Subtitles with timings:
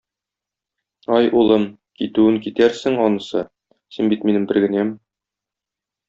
[1.17, 1.65] Ай, улым,
[1.99, 3.43] китүен китәрсең анысы,
[3.97, 4.95] син бит минем бер генәм.